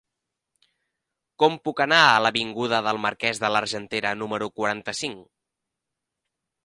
Com 1.43 1.57
puc 1.67 1.83
anar 1.85 1.99
a 2.05 2.15
l'avinguda 2.27 2.79
del 2.87 3.01
Marquès 3.03 3.43
de 3.45 3.53
l'Argentera 3.57 4.15
número 4.23 4.49
quaranta-cinc? 4.59 5.23